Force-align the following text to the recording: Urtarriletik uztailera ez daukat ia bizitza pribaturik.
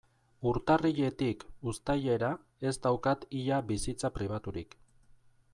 Urtarriletik 0.51 1.43
uztailera 1.73 2.31
ez 2.71 2.75
daukat 2.89 3.31
ia 3.43 3.63
bizitza 3.71 4.15
pribaturik. 4.19 4.79